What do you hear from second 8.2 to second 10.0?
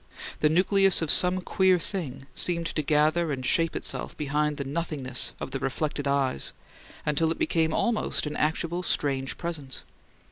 an actual strange presence.